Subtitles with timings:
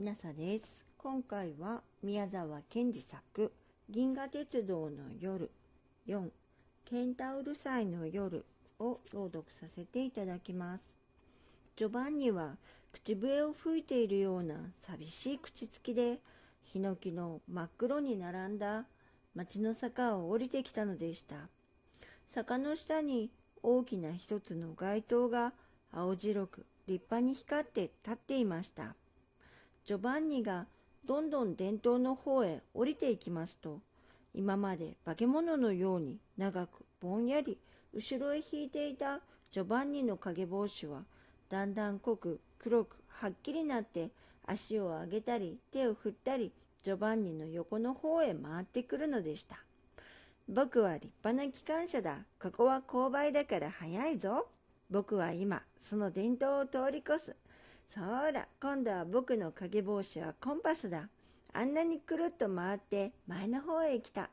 [0.00, 0.86] ひなさです。
[0.96, 3.52] 今回は宮沢賢治作
[3.90, 5.50] 銀河鉄道の夜
[6.08, 6.30] 4
[6.86, 8.46] ケンタウル祭の夜
[8.78, 10.94] を朗読させていただきます。
[11.76, 12.56] 序盤には
[12.90, 16.20] 口笛を吹いているような寂しい口つきで
[16.62, 18.86] ヒノキの真っ黒に並んだ
[19.34, 21.36] 町の坂を降りてきたのでした。
[22.30, 23.28] 坂の下に
[23.62, 25.52] 大きな一つの街灯が
[25.92, 28.94] 青白く立派に光って立っていました。
[29.90, 30.66] ジョバンニが
[31.04, 33.80] どんどん伝統の方へ降りていきますと、
[34.32, 37.58] 今まで化け物のように長くぼんやり
[37.92, 39.18] 後ろへ引いていた
[39.50, 41.00] ジョバンニの影帽子は
[41.48, 44.10] だんだん濃く黒くはっきりなって
[44.46, 46.52] 足を上げたり手を振ったり
[46.84, 49.56] ジョバンニの横の方へ回ってくるのでした。
[50.48, 52.18] 僕は立派な機関車だ。
[52.40, 54.46] ここは勾配だから早いぞ。
[54.88, 57.34] 僕は今、その伝統を通り越す。
[57.92, 61.08] そうだ、今度は僕の影帽子はコンパスだ。
[61.52, 64.30] あんなにくるっと回って前の方へ来た。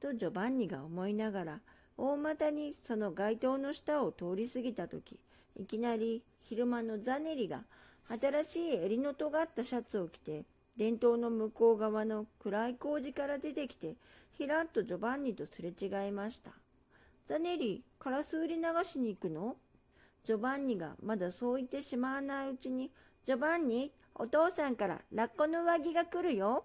[0.00, 1.60] とジョバンニが思いながら、
[1.98, 5.18] 大股にその街灯の下を通り過ぎたとき、
[5.56, 7.64] いきなり昼間のザネリが
[8.08, 10.44] 新しい襟の尖ったシャツを着て、
[10.76, 13.96] 伝統の向こう側の暗い工事から出てきて、
[14.38, 16.52] ひらっとジョバンニとすれ違いました。
[17.26, 19.56] ザネリ、カラス売り流しに行くの？
[20.24, 22.90] ジョバンニがまだそう言ってしまわないうちに、
[23.24, 26.64] ジョバンニ、お父さんからラッコの上着が来るよ。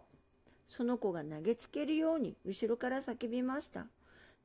[0.70, 3.88] その子が投げつけるように後ろから叫びました。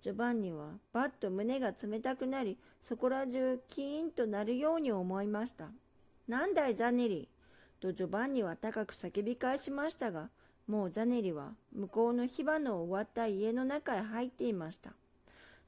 [0.02, 5.68] ジョバンニはバッと胸が冷たくなり、そこら中キーンとなるように思いました。
[6.26, 7.28] なんだいザネリ
[7.78, 10.30] とジョバンニは高く叫び返しましたが、
[10.66, 14.92] もうザネリは向こうの火花の終わった家の中へ入っていました。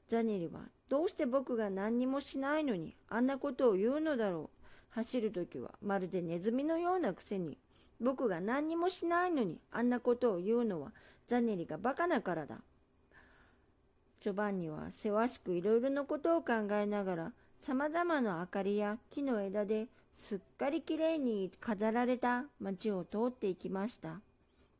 [0.09, 4.57] ザネリはどうして僕が何にもしないのにあんなことを言うのだろう。
[4.91, 7.57] 走るときはまるでネズミのようなくせに、
[7.99, 10.91] 僕が何にもしないのにあんなことを言うのは
[11.27, 12.61] ザネリがバカだからだ。
[14.21, 17.31] ジョバンニはせわしくいろいろなことを考えながら、
[17.61, 24.21] 様々な明かりや木の枝ですっかりきれいに飾られた街を通っていきました。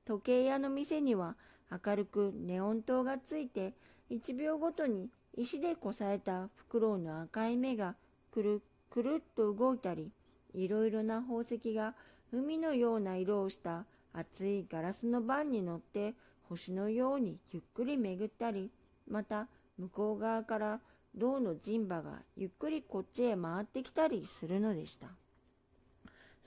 [0.06, 1.36] 時計屋の店には
[1.70, 3.74] 明るくネオン灯がついて、
[4.10, 7.96] 1秒ごとに石でこさえたフクロウの赤い目が
[8.32, 10.12] くるくるっと動いたり、
[10.54, 11.94] いろいろな宝石が
[12.32, 16.14] 海のような色をした厚いガラスの盤に乗って
[16.50, 18.72] 星のようにゆっくり巡ったり、
[19.10, 20.80] また向こう側から
[21.16, 25.08] 銅の人馬がゆっくりこっちへ回ってきたりするのでした。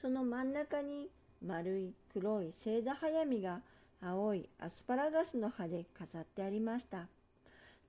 [0.01, 1.09] その真ん中に
[1.47, 3.61] 丸い黒い星座早見が
[4.03, 7.07] 青いアスパラガスの葉で飾ってありました。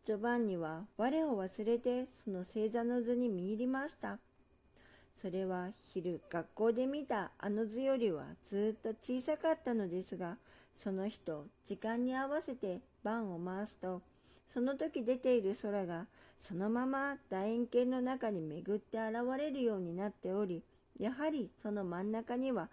[0.03, 4.17] ジョバンニは我を忘れてその星座の図に見入りました。
[5.21, 10.37] それは昼学校で見たあの図よりはずっと小さかったのですが、
[10.75, 14.01] その日と時間に合わせて盤を回すと、
[14.51, 16.07] その時出ている空が
[16.39, 20.63] そのまま楕円形の中に巡って現れるようになっており、
[20.99, 22.69] やはりその真ん中には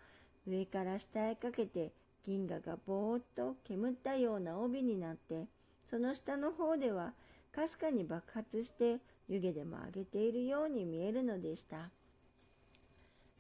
[0.47, 1.93] 上から下へかけて
[2.25, 5.45] 銀河がぼーっと煙ったような帯になって、
[5.91, 7.13] その下の方では
[7.53, 11.91] かすかに爆発して湯気でも上げているように見えるのでした。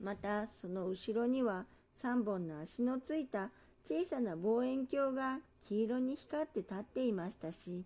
[0.00, 1.66] またその後ろには
[2.02, 3.50] 3本の足のついた
[3.88, 5.38] 小さな望遠鏡が
[5.68, 7.84] 黄色に光って立っていましたし、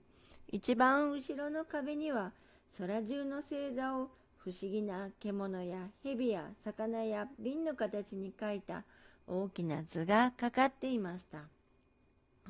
[0.48, 2.32] 一番後ろの壁には
[2.78, 8.82] 空中の星座を不思議な獣や蛇や魚や瓶の形に描いた
[9.26, 11.38] 大きな図がかかっていました。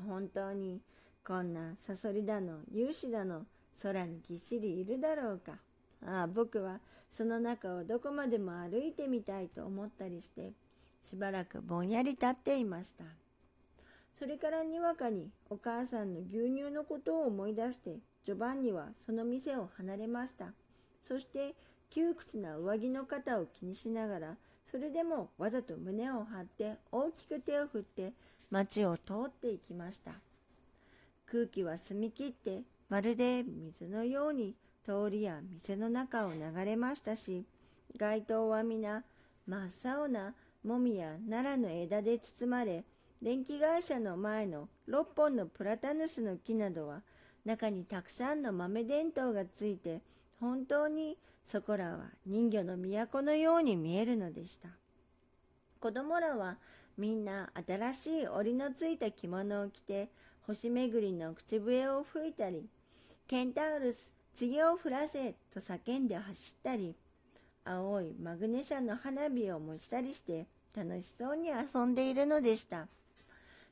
[0.07, 0.81] 本当に
[1.25, 3.45] こんなサソリだの勇士だの
[3.81, 5.53] 空にぎっしりいるだろうか。
[6.05, 6.79] ああ僕は
[7.11, 10.51] その中をどこまでも歩いてみたいと思ったりして
[11.09, 13.05] しばらくぼんやり立っていました。
[14.19, 20.47] それからにわかにお母さんの牛乳のことを思い出してジョバンニはその店を離れました。
[21.07, 21.55] そして
[21.89, 24.35] 窮屈な上着の肩を気にしながら
[24.69, 28.13] それでもわざと胸を張って大きく手を振って
[28.49, 30.11] 街を通っていきました。
[31.31, 34.55] 空気は澄み切ってまるで水のように
[34.85, 37.45] 通りや店の中を流れましたし、
[37.97, 39.03] 街灯は皆
[39.47, 40.33] 真っ青な
[40.63, 42.83] もみや奈良の枝で包まれ、
[43.21, 47.01] 電気会社の前の6本のプラタヌスの木などは
[47.45, 50.01] 中にたくさんの豆電灯がついて、
[50.39, 54.69] 本当にそこらは人魚の都のように見えるのでした。
[55.79, 56.57] 子供らは
[56.97, 60.09] みんな新しい織りのついた着物を着て、
[60.45, 62.67] 星巡りの口笛を吹いたり、
[63.27, 66.95] ケンタウルス、次を降らせと叫んで走ったり、
[67.63, 70.45] 青いマグネ社の花火を持ちたりして、
[70.75, 72.87] 楽しそうに遊んでいるのでした。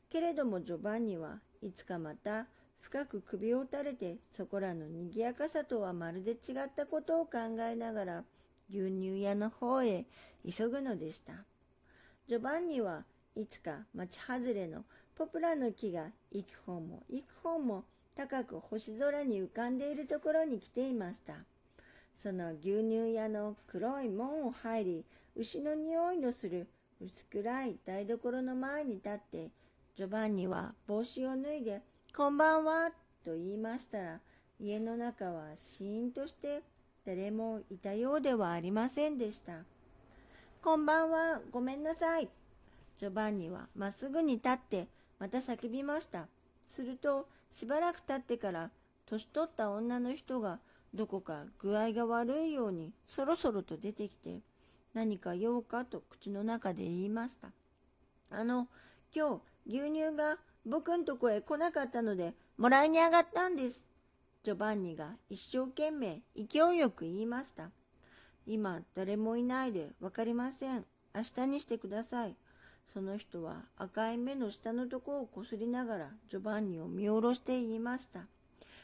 [0.10, 2.46] けれどもジョバンニはいつかまた
[2.80, 6.38] 深く首を垂れてそこらの賑やかさとはまるで違っ
[6.76, 8.24] たことを考えながら
[8.70, 10.06] 牛乳屋の方へ
[10.46, 11.34] 急ぐのでした。
[12.28, 13.04] ジョバンニは
[13.36, 14.84] いつか町外れの
[15.22, 17.84] ポプラの木が幾本も幾本も
[18.16, 21.36] 高く星空に浮かんでいるところに来ていました。
[22.18, 26.68] その牛乳屋の黒い門を入り、牛の匂いのする
[27.00, 29.50] 薄暗い台所の前に立って、
[29.96, 31.84] ジョバンニは帽子を脱いで、
[32.18, 32.90] こんばんは、
[33.24, 34.20] と言いましたら、
[34.60, 36.64] 家の中はシーンとして
[37.06, 39.66] 誰もいたようではありませんでした。
[40.64, 42.28] こんばんは、ごめんなさい。
[42.98, 44.88] ジョバンニはまっすぐに立って
[45.22, 46.26] また叫びました。
[46.66, 48.72] するとしばらく経ってから
[49.06, 50.58] 年取った女の人が
[50.96, 54.40] どこか具合が悪いようにそろそろと出てきて
[54.96, 57.50] 何か用かと口の中で言いました。
[58.32, 58.68] あの、
[59.16, 63.84] 今日牛乳が僕んとこへ来なかったのでもらいに上がったんです。
[64.44, 67.70] ジョバンニが一生懸命勢いよく言いました。
[68.48, 70.84] 今誰もいないで分かりません。
[71.14, 72.36] 明日にしてください。
[72.94, 78.22] その人は赤い目の下のとこをこすりながらジョバンニを見下ろして言いました。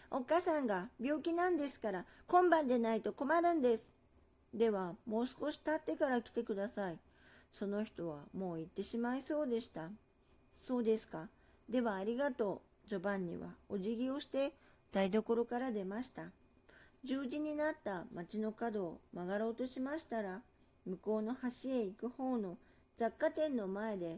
[0.10, 3.90] おっ母さんが病気なんですから今晩でないと困るんです。
[4.54, 7.00] ではもう少し経ってから来てください。
[7.52, 9.90] その人はもう行ってしまいそうでした。
[10.62, 11.28] そうですか。
[11.70, 12.90] ではありがとう。
[12.90, 14.54] ジョバンニはお辞儀をして
[14.94, 16.24] 台所から出ました。
[17.04, 20.42] 十字になった町の角を曲がろうとしましたら、
[20.86, 22.58] 向こうの橋へ行く方の
[22.98, 24.18] 雑貨店の前で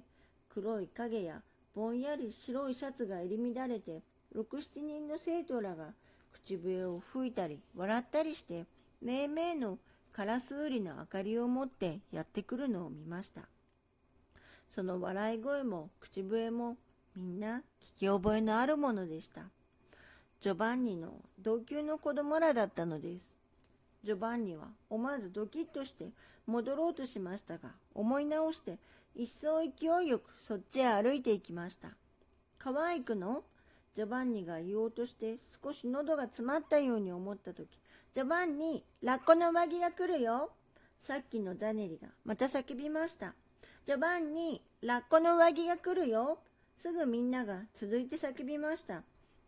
[0.53, 1.41] 黒い影や
[1.75, 4.01] ぼんやり白いシャツが入り乱れて、
[4.35, 5.93] 6、7人の生徒らが
[6.31, 8.65] 口笛を吹いたり笑ったりして、
[9.01, 9.77] めいめいの
[10.11, 13.41] カラスウリの明かりを持ってやってくるのを見ました。
[14.69, 16.77] その笑い声も口笛も
[17.15, 19.41] みんな聞き覚えのあるものでした。
[20.41, 23.29] ジョバンニの同級の子供らだったのです。
[24.03, 26.11] ジョバンニは思わずドキッとして
[26.45, 28.77] 戻ろうとしましたが、思い直して
[29.13, 31.89] 一層勢いよくそっちへ歩いていきました。
[32.57, 33.43] 川へ行くの？
[33.93, 37.67] ジョバンニが言おうとして少し喉が詰まったように思った時、
[38.13, 40.51] ジョバンニ、ラッコの上着が来るよ。
[41.01, 43.33] さっきのザネリがまた叫びました。
[43.85, 46.37] ジョバンニ、ラッコの上着が来るよ。
[46.77, 49.01] すぐみんなが続いて叫びました。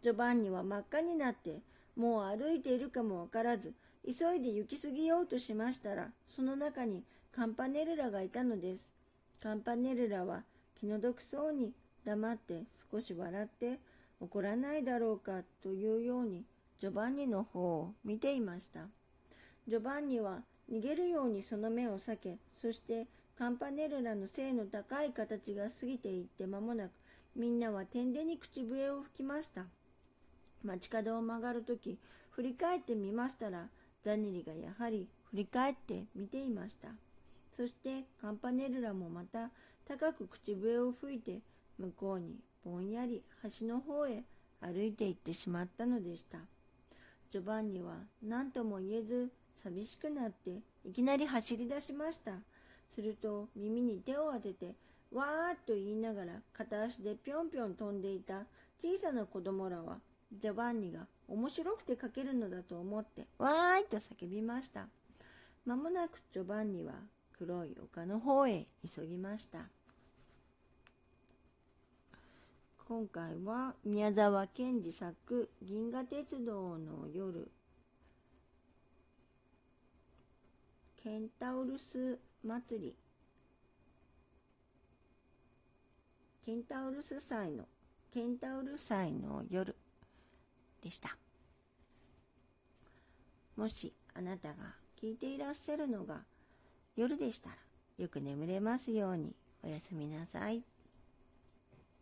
[0.03, 1.59] ジョバンニは真っ赤になって、
[1.95, 3.73] もう歩いているかもわからず、
[4.05, 8.89] 急いで行き過ぎようとしましたら、その中にカンパネルラがいたのです。
[9.41, 10.43] カンパネルラは
[10.79, 11.71] 気の毒そうに
[12.03, 13.79] 黙って少し笑って
[14.19, 16.43] 怒らないだろうかというように
[16.79, 18.81] ジョバンニの方を見ていました。
[19.67, 20.39] ジョバンニは
[20.69, 23.07] 逃げるようにその目を避け、そして
[23.37, 26.91] カンパネルラの背の高い形が過ぎていって間もなく、
[27.35, 29.65] みんなは天でに口笛を吹きました。
[30.63, 31.97] 街角を曲がるとき、
[32.31, 33.69] 振り返ってみましたら、
[34.03, 36.89] ザニリがやはり振り返って見ていました。
[37.55, 39.49] そしてカンパネルラもまた
[39.87, 41.39] 高く口笛を吹いて
[41.77, 43.23] 向こうにぼんやり
[43.59, 44.23] 橋の方へ
[44.61, 46.37] 歩いて行ってしまったのでした。
[47.31, 49.31] ジョバンニは何とも言えず
[49.63, 52.33] 寂しくなっていきなり走り出しました。
[52.89, 54.75] すると耳に手を当てて
[55.11, 58.45] わーっと言いながら片足でぴょんぴょん飛んでいた
[58.81, 59.99] 小さな子供らは
[60.37, 64.87] ジョバンニが面白くて書けるのだと思って、わーいと叫びました。
[65.65, 66.93] まもなくジョバンニは
[67.41, 69.65] 黒い丘の方へ急ぎました。
[72.87, 77.49] 今回は宮沢賢治作「銀河鉄道の夜」
[81.01, 82.95] ケンタウルス祭り
[86.45, 87.67] ケンタウルス祭の
[88.11, 89.75] ケンタウル祭の夜
[90.83, 91.17] でした。
[93.55, 96.23] もしあなたが聞いていらっしゃるのが
[97.01, 97.55] 夜でしたら
[97.97, 100.61] よく眠れますようにおやすみなさい。